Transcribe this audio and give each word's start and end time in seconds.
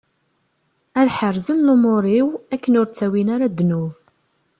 Ad 0.99 1.07
ḥerzen 1.17 1.63
lumuṛ-iw, 1.67 2.29
akken 2.53 2.77
ur 2.79 2.87
ttawin 2.87 3.27
ara 3.35 3.47
ddnub. 3.51 3.93